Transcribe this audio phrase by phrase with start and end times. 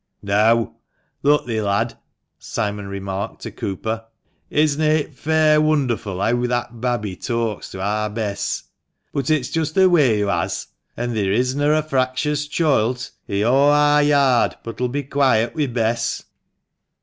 [0.25, 0.71] "Neaw,
[1.21, 1.95] luk thi, lad,"
[2.39, 4.05] Simon remarked to Cooper;"
[4.63, 8.63] is na it fair wonderful heaw that babby taks to ar Bess?
[9.13, 13.41] But it's just a way hoo has, an' theere is na a fractious choilt i'
[13.41, 16.23] a' ar yard but'll be quiet wi' Bess."